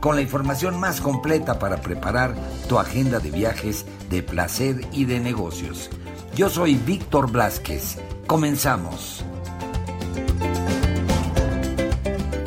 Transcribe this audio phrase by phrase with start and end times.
[0.00, 2.34] con la información más completa para preparar
[2.68, 5.90] tu agenda de viajes, de placer y de negocios.
[6.34, 7.98] Yo soy Víctor Blasquez.
[8.26, 9.24] Comenzamos.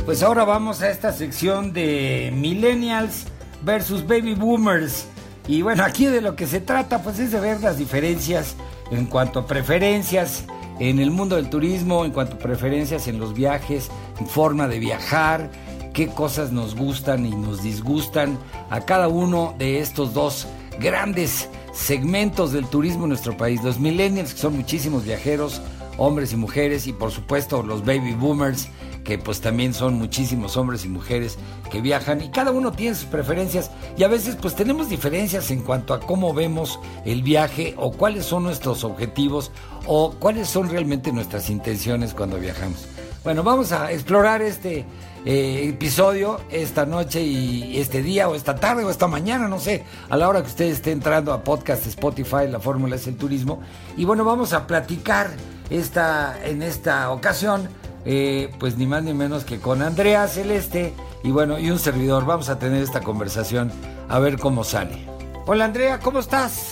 [0.05, 3.25] Pues ahora vamos a esta sección de Millennials
[3.63, 5.07] versus Baby Boomers.
[5.47, 8.55] Y bueno, aquí de lo que se trata pues es de ver las diferencias
[8.91, 10.45] en cuanto a preferencias
[10.79, 13.89] en el mundo del turismo, en cuanto a preferencias en los viajes,
[14.19, 15.51] en forma de viajar,
[15.99, 20.47] qué cosas nos gustan y nos disgustan a cada uno de estos dos
[20.79, 23.61] grandes segmentos del turismo en nuestro país.
[23.65, 25.61] Los millennials, que son muchísimos viajeros,
[25.97, 28.69] hombres y mujeres, y por supuesto los baby boomers,
[29.03, 31.37] que pues también son muchísimos hombres y mujeres
[31.69, 35.63] que viajan y cada uno tiene sus preferencias y a veces pues tenemos diferencias en
[35.63, 39.51] cuanto a cómo vemos el viaje o cuáles son nuestros objetivos
[39.85, 42.87] o cuáles son realmente nuestras intenciones cuando viajamos.
[43.23, 44.85] Bueno, vamos a explorar este
[45.25, 49.83] eh, episodio esta noche y este día o esta tarde o esta mañana, no sé,
[50.09, 53.61] a la hora que usted esté entrando a podcast Spotify, la fórmula es el turismo.
[53.97, 55.31] Y bueno, vamos a platicar
[55.69, 57.67] esta, en esta ocasión
[58.05, 62.25] eh, pues ni más ni menos que con Andrea Celeste y bueno, y un servidor.
[62.25, 63.71] Vamos a tener esta conversación
[64.07, 65.05] a ver cómo sale.
[65.45, 66.69] Hola Andrea, ¿cómo estás?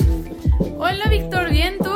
[0.78, 1.92] Hola Víctor, ¿bien tú?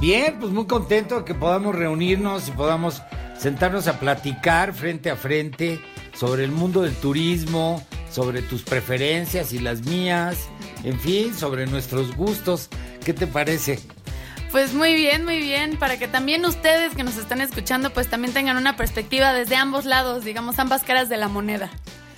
[0.00, 3.02] Bien, pues muy contento de que podamos reunirnos y podamos
[3.38, 5.80] sentarnos a platicar frente a frente
[6.14, 10.48] sobre el mundo del turismo, sobre tus preferencias y las mías,
[10.84, 12.68] en fin, sobre nuestros gustos.
[13.04, 13.80] ¿Qué te parece?
[14.50, 18.32] Pues muy bien, muy bien, para que también ustedes que nos están escuchando pues también
[18.32, 21.70] tengan una perspectiva desde ambos lados, digamos ambas caras de la moneda.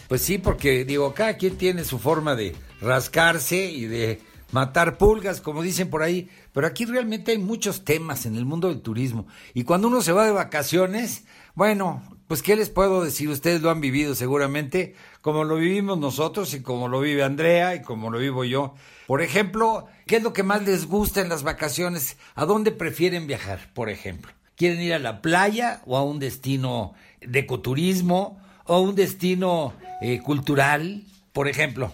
[0.07, 4.21] Pues sí, porque digo, cada quien tiene su forma de rascarse y de
[4.53, 8.69] matar pulgas, como dicen por ahí, pero aquí realmente hay muchos temas en el mundo
[8.69, 11.25] del turismo y cuando uno se va de vacaciones,
[11.55, 16.55] bueno, pues qué les puedo decir, ustedes lo han vivido seguramente, como lo vivimos nosotros
[16.55, 18.75] y como lo vive Andrea y como lo vivo yo.
[19.07, 22.17] Por ejemplo, ¿qué es lo que más les gusta en las vacaciones?
[22.35, 24.33] ¿A dónde prefieren viajar, por ejemplo?
[24.57, 29.75] ¿Quieren ir a la playa o a un destino de ecoturismo o a un destino
[30.01, 31.93] eh, cultural, por ejemplo?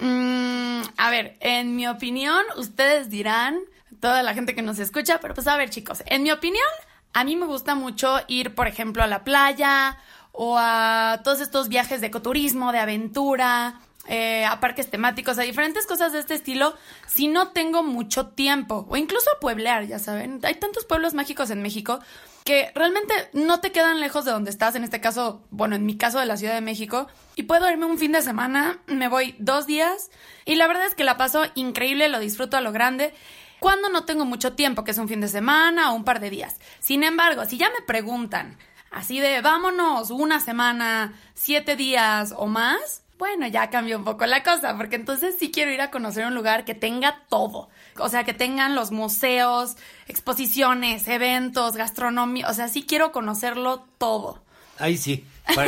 [0.00, 3.58] Mm, a ver, en mi opinión, ustedes dirán,
[4.00, 6.64] toda la gente que nos escucha, pero pues a ver chicos, en mi opinión,
[7.12, 9.98] a mí me gusta mucho ir, por ejemplo, a la playa
[10.32, 15.86] o a todos estos viajes de ecoturismo, de aventura, eh, a parques temáticos, a diferentes
[15.86, 16.74] cosas de este estilo,
[17.06, 20.40] si no tengo mucho tiempo, o incluso a pueblear, ya saben.
[20.44, 22.00] Hay tantos pueblos mágicos en México
[22.44, 25.96] que realmente no te quedan lejos de donde estás, en este caso, bueno, en mi
[25.96, 27.06] caso de la Ciudad de México,
[27.36, 30.10] y puedo irme un fin de semana, me voy dos días,
[30.44, 33.14] y la verdad es que la paso increíble, lo disfruto a lo grande,
[33.58, 36.30] cuando no tengo mucho tiempo, que es un fin de semana o un par de
[36.30, 36.58] días.
[36.80, 38.58] Sin embargo, si ya me preguntan,
[38.90, 44.42] así de vámonos una semana, siete días o más, bueno, ya cambió un poco la
[44.42, 47.68] cosa, porque entonces sí quiero ir a conocer un lugar que tenga todo.
[47.98, 49.76] O sea, que tengan los museos,
[50.08, 52.48] exposiciones, eventos, gastronomía.
[52.48, 54.42] O sea, sí quiero conocerlo todo.
[54.78, 55.26] Ahí sí.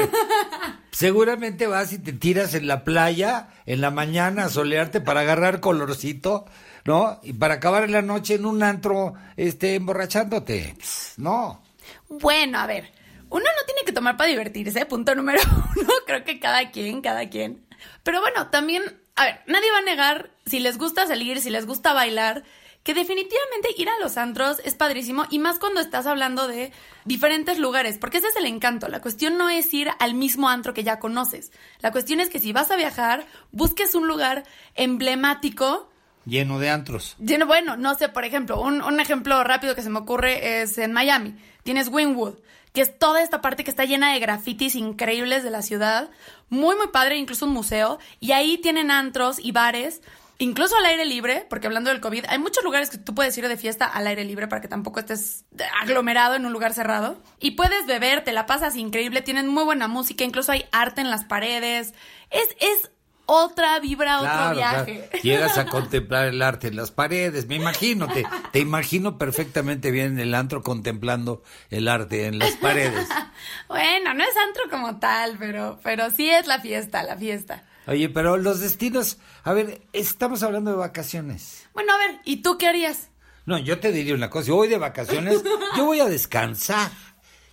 [0.93, 5.61] Seguramente vas y te tiras en la playa en la mañana a solearte para agarrar
[5.61, 6.47] colorcito,
[6.87, 7.21] ¿no?
[7.23, 10.75] Y para acabar en la noche en un antro, este, emborrachándote.
[11.19, 11.61] No.
[12.09, 13.02] Bueno, a ver
[13.33, 15.41] uno no tiene que tomar para divertirse, punto número
[15.77, 15.91] uno.
[16.07, 17.67] Creo que cada quien, cada quien.
[18.03, 18.83] Pero bueno, también,
[19.17, 22.45] a ver, nadie va a negar si les gusta salir, si les gusta bailar,
[22.83, 26.73] que definitivamente ir a los antros es padrísimo y más cuando estás hablando de
[27.05, 28.89] diferentes lugares, porque ese es el encanto.
[28.89, 31.53] La cuestión no es ir al mismo antro que ya conoces.
[31.81, 35.92] La cuestión es que si vas a viajar, busques un lugar emblemático.
[36.25, 37.17] Lleno de antros.
[37.19, 40.79] Lleno, bueno, no sé, por ejemplo, un, un ejemplo rápido que se me ocurre es
[40.79, 41.37] en Miami.
[41.63, 42.37] Tienes Wynwood
[42.73, 46.11] que es toda esta parte que está llena de grafitis increíbles de la ciudad,
[46.49, 50.01] muy muy padre, incluso un museo, y ahí tienen antros y bares,
[50.39, 53.47] incluso al aire libre, porque hablando del COVID, hay muchos lugares que tú puedes ir
[53.47, 55.45] de fiesta al aire libre para que tampoco estés
[55.81, 59.87] aglomerado en un lugar cerrado, y puedes beber, te la pasas increíble, tienen muy buena
[59.87, 61.93] música, incluso hay arte en las paredes,
[62.31, 62.91] es, es
[63.33, 65.09] otra vibra, otro viaje.
[65.23, 70.13] Llegas a contemplar el arte en las paredes, me imagino, te, te imagino perfectamente bien
[70.13, 73.09] en el antro contemplando el arte en las paredes.
[73.69, 77.65] bueno, no es antro como tal, pero, pero sí es la fiesta, la fiesta.
[77.87, 81.67] Oye, pero los destinos, a ver, estamos hablando de vacaciones.
[81.73, 83.09] Bueno, a ver, ¿y tú qué harías?
[83.45, 85.43] No, yo te diría una cosa, yo voy de vacaciones,
[85.77, 86.91] yo voy a descansar.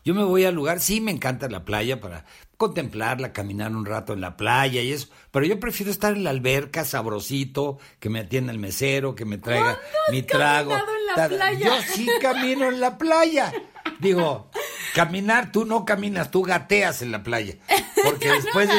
[0.03, 2.25] Yo me voy al lugar, sí me encanta la playa para
[2.57, 6.29] contemplarla, caminar un rato en la playa y eso, pero yo prefiero estar en la
[6.31, 9.79] alberca sabrosito, que me atienda el mesero, que me traiga
[10.11, 10.73] mi trago.
[10.73, 11.65] en la playa?
[11.65, 13.53] Yo sí camino en la playa.
[13.99, 14.51] Digo,
[14.93, 17.55] caminar, tú no caminas, tú gateas en la playa.
[18.03, 18.69] Porque después,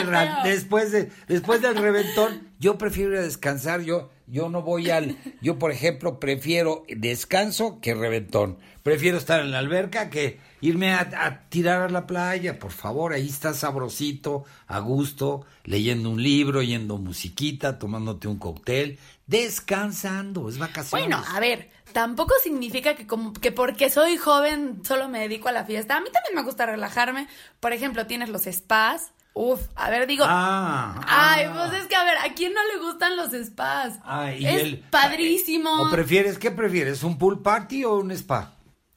[0.45, 3.81] después, de, después del reventón, yo prefiero ir a descansar.
[3.81, 5.17] Yo, yo no voy al.
[5.43, 8.59] Yo, por ejemplo, prefiero descanso que reventón.
[8.83, 12.59] Prefiero estar en la alberca que irme a, a tirar a la playa.
[12.59, 18.99] Por favor, ahí está sabrosito, a gusto, leyendo un libro, yendo musiquita, tomándote un cóctel,
[19.27, 20.49] descansando.
[20.49, 21.09] Es vacaciones.
[21.09, 25.53] Bueno, a ver, tampoco significa que como que porque soy joven solo me dedico a
[25.53, 25.97] la fiesta.
[25.97, 27.29] A mí también me gusta relajarme.
[27.61, 29.13] Por ejemplo, tienes los spas.
[29.33, 30.25] Uf, a ver, digo.
[30.27, 31.53] Ah, Ay, ah.
[31.71, 33.99] pues es que a ver, ¿a quién no le gustan los spas?
[34.05, 35.71] Ah, y es el- padrísimo.
[35.83, 38.53] ¿O prefieres, qué prefieres, un pool party o un spa?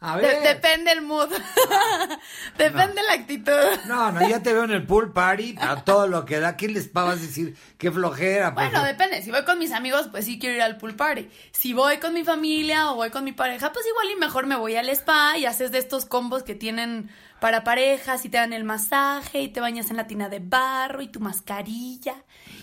[0.06, 0.44] A De- ver.
[0.44, 1.30] depende el mood.
[2.58, 3.54] depende la actitud.
[3.88, 6.58] No, no, ya te veo en el pool party, a todo lo que da.
[6.58, 7.56] ¿Qué les vas a decir?
[7.78, 8.54] Qué flojera.
[8.54, 8.70] pues.
[8.70, 9.22] Bueno, depende.
[9.22, 11.30] Si voy con mis amigos, pues sí quiero ir al pool party.
[11.52, 14.58] Si voy con mi familia o voy con mi pareja, pues igual y mejor me
[14.58, 17.10] voy al spa y haces de estos combos que tienen
[17.40, 21.02] para parejas y te dan el masaje y te bañas en la tina de barro
[21.02, 22.16] y tu mascarilla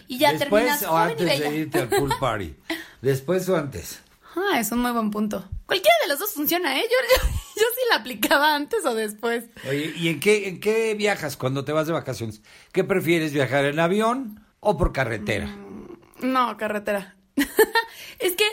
[0.09, 2.55] y ya Después terminas o joven y antes de irte al pool party.
[3.01, 4.01] Después o antes.
[4.37, 5.49] Ah, es un muy buen punto.
[5.71, 6.83] Cualquiera de los dos funciona, ¿eh?
[6.83, 9.45] Yo, yo, yo sí la aplicaba antes o después.
[9.69, 12.43] Oye, ¿y en qué, en qué viajas cuando te vas de vacaciones?
[12.73, 15.47] ¿Qué prefieres, viajar en avión o por carretera?
[16.23, 17.15] No, carretera.
[18.19, 18.47] es que,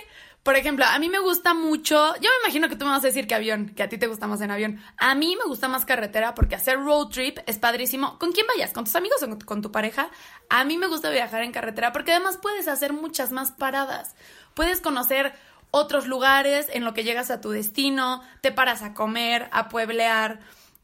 [0.43, 2.13] por ejemplo, a mí me gusta mucho.
[2.17, 4.05] Yo me imagino que tú me vas a decir que avión, que a ti te
[4.05, 4.79] gusta más en avión.
[4.97, 8.19] A mí me gusta más carretera porque hacer road trip es padrísimo.
[8.19, 8.73] ¿Con quién vayas?
[8.73, 10.11] ¿Con tus amigos o con tu pareja?
[10.51, 14.15] A mí me gusta viajar en carretera porque además puedes hacer muchas más paradas.
[14.53, 15.33] Puedes conocer
[15.71, 20.39] otros lugares en lo que llegas a tu destino, te paras a comer, a pueblear.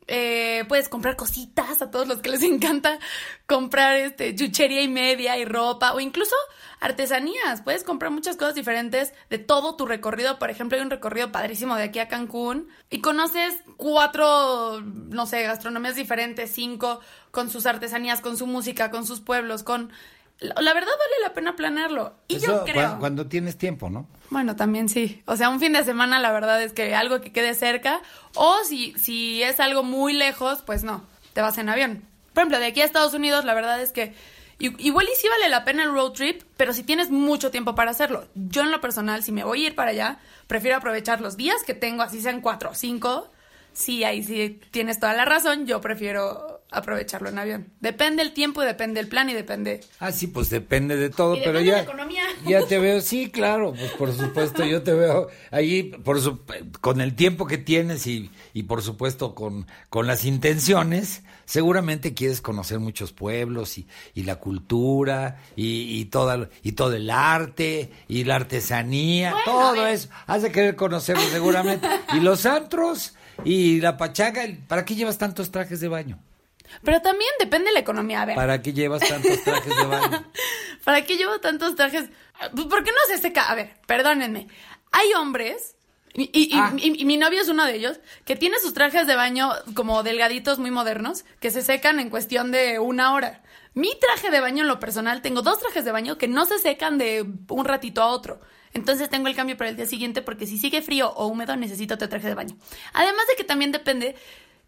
[0.07, 2.99] Eh, puedes comprar cositas a todos los que les encanta
[3.45, 6.35] comprar este chuchería y media y ropa o incluso
[6.81, 7.61] artesanías.
[7.61, 10.39] Puedes comprar muchas cosas diferentes de todo tu recorrido.
[10.39, 15.43] Por ejemplo, hay un recorrido padrísimo de aquí a Cancún y conoces cuatro, no sé,
[15.43, 16.99] gastronomías diferentes, cinco,
[17.31, 19.91] con sus artesanías, con su música, con sus pueblos, con...
[20.39, 22.13] La verdad vale la pena planearlo.
[22.27, 22.89] Y Eso yo creo...
[22.91, 24.07] cua- cuando tienes tiempo, ¿no?
[24.29, 25.21] Bueno, también sí.
[25.25, 28.01] O sea, un fin de semana la verdad es que algo que quede cerca.
[28.35, 32.03] O si, si es algo muy lejos, pues no, te vas en avión.
[32.33, 34.13] Por ejemplo, de aquí a Estados Unidos la verdad es que
[34.59, 37.91] igual y sí vale la pena el road trip, pero si tienes mucho tiempo para
[37.91, 38.27] hacerlo.
[38.33, 41.63] Yo en lo personal, si me voy a ir para allá, prefiero aprovechar los días
[41.65, 43.29] que tengo, así sean cuatro o cinco.
[43.73, 45.65] Sí, ahí sí tienes toda la razón.
[45.67, 47.67] Yo prefiero aprovecharlo en avión.
[47.79, 51.41] Depende el tiempo, depende el plan y depende Ah, sí, pues depende de todo, Y
[51.43, 51.65] pero ya.
[51.77, 52.23] de la economía.
[52.45, 56.39] Ya te veo, sí, claro, pues por supuesto, yo te veo allí, por su-
[56.81, 62.41] con el tiempo que tienes y, y por supuesto con, con las intenciones, seguramente quieres
[62.41, 68.23] conocer muchos pueblos y, y la cultura y, y, toda, y todo el arte y
[68.23, 70.09] la artesanía, Bueno, todo eso.
[70.27, 71.87] Has de querer conocerlo seguramente.
[72.13, 73.13] y los antros
[73.45, 76.19] y la pachaga, ¿para qué llevas tantos trajes de baño?
[76.83, 78.21] Pero también depende de la economía.
[78.21, 78.35] A ver.
[78.35, 80.25] ¿Para qué llevas tantos trajes de baño?
[80.83, 82.05] ¿Para qué llevo tantos trajes?
[82.53, 83.43] Pues, ¿Por qué no se seca?
[83.49, 84.47] A ver, perdónenme.
[84.91, 85.75] Hay hombres,
[86.13, 86.73] y, y- y- Ah.
[86.77, 90.03] y- y mi novio es uno de ellos, que tiene sus trajes de baño como
[90.03, 93.41] delgaditos, muy modernos, que se secan en cuestión de una hora.
[93.75, 96.59] Mi traje de baño en lo personal, tengo dos trajes de baño que no se
[96.59, 98.39] secan de un ratito a otro.
[98.75, 101.93] Entonces tengo el cambio para el día siguiente porque si sigue frío o húmedo necesito
[101.95, 102.55] otro traje de baño.
[102.93, 104.15] Además de que también depende,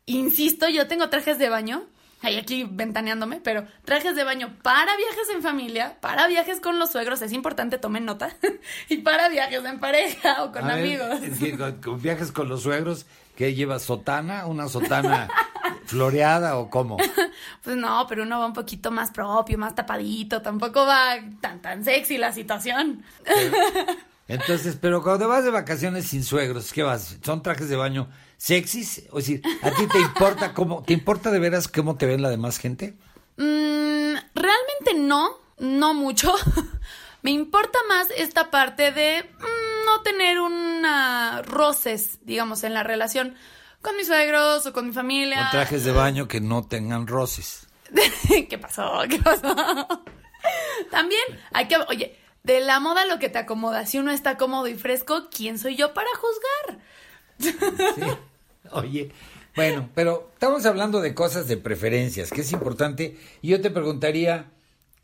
[0.06, 1.84] insisto, yo tengo trajes de baño,
[2.22, 6.92] ahí aquí ventaneándome, pero trajes de baño para viajes en familia, para viajes con los
[6.92, 8.36] suegros, es importante, tomen nota,
[8.90, 11.58] y para viajes en pareja o con A ver, amigos.
[11.58, 13.84] con- con viajes con los suegros, ¿qué llevas?
[13.84, 14.46] ¿Sotana?
[14.48, 15.30] ¿Una sotana
[15.86, 16.98] floreada o cómo?
[17.64, 21.84] Pues no, pero uno va un poquito más propio, más tapadito, tampoco va tan tan
[21.84, 23.04] sexy la situación.
[24.28, 27.18] Entonces, pero cuando vas de vacaciones sin suegros, ¿qué vas?
[27.24, 28.08] ¿Son trajes de baño
[28.38, 29.04] sexys?
[29.12, 32.30] O decir, ¿a ti te importa cómo, te importa de veras cómo te ven la
[32.30, 32.96] demás gente?
[33.38, 36.34] Mm, realmente no, no mucho.
[37.22, 43.36] Me importa más esta parte de mm, no tener una roces, digamos, en la relación
[43.82, 45.38] con mis suegros o con mi familia.
[45.38, 47.68] Con trajes de baño que no tengan roces.
[48.50, 49.04] ¿Qué pasó?
[49.10, 49.56] ¿Qué pasó?
[50.92, 51.22] También
[51.54, 53.86] hay que, oye, de la moda lo que te acomoda.
[53.86, 56.84] Si uno está cómodo y fresco, ¿quién soy yo para juzgar?
[57.40, 57.54] Sí.
[58.72, 59.12] Oye,
[59.56, 63.18] bueno, pero estamos hablando de cosas de preferencias, que es importante.
[63.42, 64.46] Y yo te preguntaría,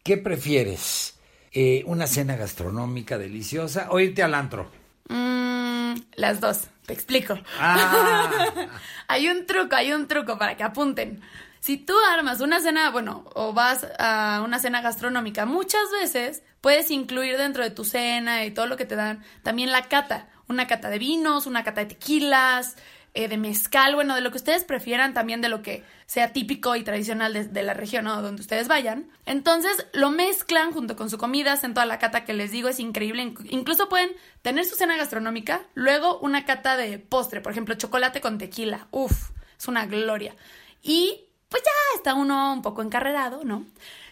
[0.03, 1.15] ¿qué prefieres?
[1.53, 4.69] Eh, ¿Una cena gastronómica deliciosa o irte al antro?
[5.09, 7.37] Mm, las dos, te explico.
[7.59, 8.51] Ah.
[9.07, 11.21] hay un truco, hay un truco para que apunten.
[11.61, 16.89] Si tú armas una cena, bueno, o vas a una cena gastronómica, muchas veces puedes
[16.89, 20.27] incluir dentro de tu cena y todo lo que te dan también la cata.
[20.51, 22.75] Una cata de vinos, una cata de tequilas,
[23.13, 26.77] eh, de mezcal, bueno, de lo que ustedes prefieran, también de lo que sea típico
[26.77, 29.09] y tradicional de, la región o donde ustedes vayan.
[29.25, 32.79] Entonces lo mezclan junto con su comida, hacen toda la cata que les digo, es
[32.79, 33.33] increíble.
[33.49, 38.37] Incluso pueden tener su cena gastronómica, luego una cata de postre, por ejemplo, chocolate con
[38.37, 38.87] tequila.
[38.91, 40.33] Uf, es una gloria.
[40.81, 43.65] Y pues ya está uno un poco encarrerado, ¿no?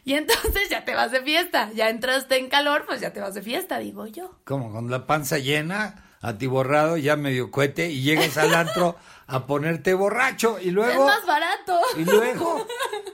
[0.03, 3.34] Y entonces ya te vas de fiesta, ya entraste en calor, pues ya te vas
[3.34, 4.39] de fiesta, digo yo.
[4.43, 8.98] Como con la panza llena, atiborrado, ya medio cohete, y llegas al antro
[9.28, 11.04] a ponerte borracho y luego...
[11.04, 11.80] Es más barato.
[11.98, 12.66] Y luego,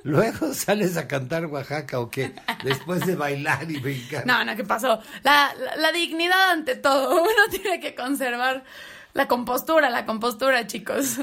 [0.03, 2.33] luego sales a cantar Oaxaca o qué,
[2.63, 4.25] después de bailar y brincar.
[4.25, 4.99] No, no, ¿qué pasó?
[5.23, 8.63] La, la, la dignidad ante todo, uno tiene que conservar
[9.13, 11.17] la compostura, la compostura, chicos.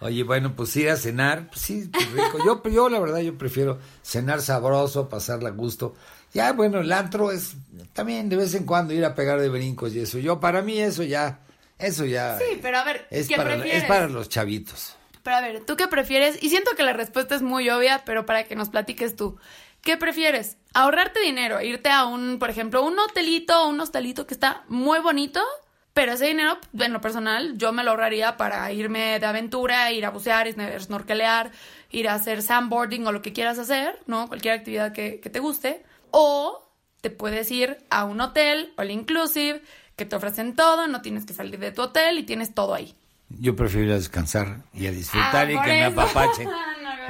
[0.00, 2.38] Oye, bueno, pues ir a cenar, pues sí, pues rico.
[2.44, 5.96] Yo, yo la verdad, yo prefiero cenar sabroso, pasarla a gusto.
[6.34, 7.54] Ya, bueno, el antro es
[7.92, 10.18] también de vez en cuando ir a pegar de brincos y eso.
[10.18, 11.40] Yo, para mí eso ya,
[11.78, 12.38] eso ya.
[12.38, 13.82] Sí, pero a ver, es ¿qué para, prefieres?
[13.82, 14.96] Es para los chavitos.
[15.22, 16.42] Pero a ver, ¿tú qué prefieres?
[16.42, 19.38] Y siento que la respuesta es muy obvia, pero para que nos platiques tú.
[19.82, 20.56] ¿Qué prefieres?
[20.74, 21.60] ¿Ahorrarte dinero?
[21.60, 25.40] ¿Irte a un, por ejemplo, un hotelito o un hostelito que está muy bonito?
[25.94, 30.04] Pero ese dinero, en lo personal, yo me lo ahorraría para irme de aventura, ir
[30.06, 30.48] a bucear,
[30.80, 31.50] snorkelear,
[31.90, 34.28] ir a hacer sandboarding o lo que quieras hacer, ¿no?
[34.28, 35.84] Cualquier actividad que, que te guste.
[36.10, 39.62] O te puedes ir a un hotel, all inclusive,
[39.96, 42.94] que te ofrecen todo, no tienes que salir de tu hotel y tienes todo ahí.
[43.28, 46.00] Yo prefiero ir a descansar y a disfrutar Ah, y que me eso.
[46.00, 46.48] apapachen.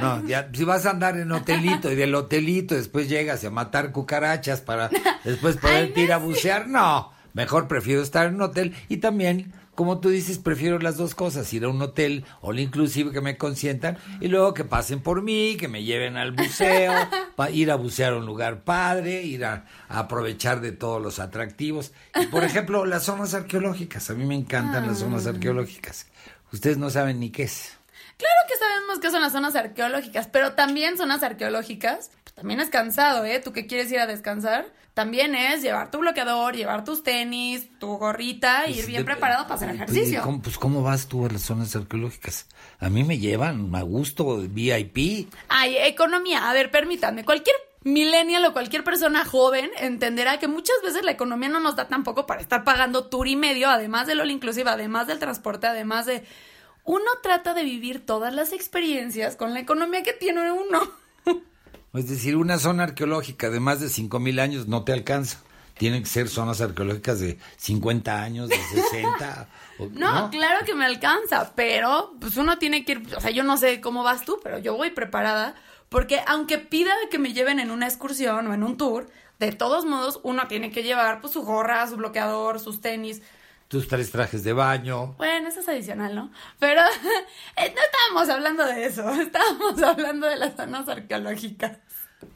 [0.00, 3.90] No, ya, si vas a andar en hotelito y del hotelito después llegas a matar
[3.90, 4.90] cucarachas para
[5.24, 7.10] después poder ir a no, bucear, no.
[7.32, 11.52] Mejor prefiero estar en un hotel y también, como tú dices, prefiero las dos cosas,
[11.52, 15.56] ir a un hotel all inclusive que me consientan y luego que pasen por mí,
[15.56, 16.92] que me lleven al buceo,
[17.36, 21.20] pa- ir a bucear a un lugar padre, ir a, a aprovechar de todos los
[21.20, 21.92] atractivos.
[22.20, 25.30] Y por ejemplo, las zonas arqueológicas, a mí me encantan las zonas Ah.
[25.30, 26.06] arqueológicas.
[26.52, 27.78] Ustedes no saben ni qué es.
[28.16, 33.24] Claro que sabemos que son las zonas arqueológicas, pero también zonas arqueológicas, también es cansado,
[33.24, 33.40] ¿eh?
[33.40, 37.98] Tú que quieres ir a descansar, también es llevar tu bloqueador, llevar tus tenis, tu
[37.98, 40.22] gorrita, e ir bien de- preparado para hacer ejercicio.
[40.22, 42.46] ¿cómo- pues, ¿cómo vas tú a las zonas arqueológicas?
[42.80, 45.28] A mí me llevan a gusto, VIP.
[45.48, 51.04] Ay, economía, a ver, permítanme, cualquier millennial o cualquier persona joven entenderá que muchas veces
[51.04, 54.30] la economía no nos da tampoco para estar pagando tour y medio, además del all
[54.30, 56.24] inclusive, además del transporte, además de...
[56.84, 60.80] Uno trata de vivir todas las experiencias con la economía que tiene uno.
[61.98, 65.38] Es decir, una zona arqueológica de más de 5.000 años no te alcanza.
[65.76, 69.48] Tienen que ser zonas arqueológicas de 50 años, de 60.
[69.78, 73.44] o- No, claro que me alcanza, pero pues uno tiene que ir, o sea, yo
[73.44, 75.54] no sé cómo vas tú, pero yo voy preparada,
[75.88, 79.84] porque aunque pida que me lleven en una excursión o en un tour, de todos
[79.84, 83.22] modos uno tiene que llevar pues su gorra, su bloqueador, sus tenis.
[83.68, 85.14] Tus tres trajes de baño.
[85.18, 86.32] Bueno, eso es adicional, ¿no?
[86.58, 86.80] Pero
[87.56, 91.78] eh, no estábamos hablando de eso, estábamos hablando de las zonas arqueológicas.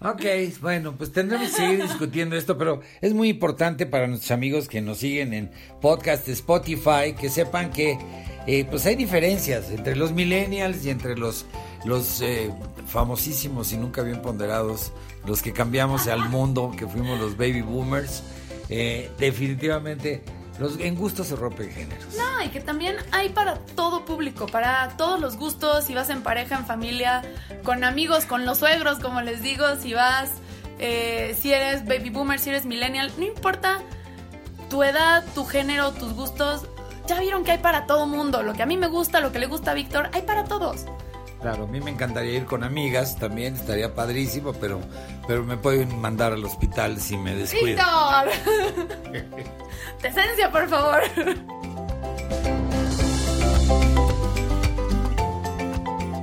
[0.01, 0.23] Ok,
[0.61, 4.81] bueno, pues tendremos que seguir discutiendo esto, pero es muy importante para nuestros amigos que
[4.81, 7.99] nos siguen en podcast de Spotify que sepan que
[8.47, 11.47] eh, pues hay diferencias entre los millennials y entre los
[11.85, 12.51] los eh,
[12.87, 14.93] famosísimos y nunca bien ponderados,
[15.27, 18.23] los que cambiamos al mundo, que fuimos los baby boomers.
[18.69, 20.23] Eh, definitivamente,
[20.63, 22.15] los en gusto se rompen géneros.
[22.17, 26.23] No, y que también hay para todo público, para todos los gustos, si vas en
[26.23, 27.23] pareja, en familia,
[27.65, 30.31] con amigos, con los suegros, como les digo, si vas,
[30.79, 33.81] eh, si eres baby boomer, si eres millennial, no importa
[34.71, 36.67] tu edad, tu género, tus gustos,
[37.07, 39.41] ya vieron que hay para todo mundo, lo que a mí me gusta, lo que
[39.41, 40.87] le gusta a Víctor, hay para todos.
[41.43, 44.81] Claro, a mí me encantaría ir con amigas, también estaría padrísimo, pero,
[45.27, 47.83] pero me pueden mandar al hospital si me descuido.
[47.83, 49.35] Víctor,
[50.03, 51.03] decencia, por favor.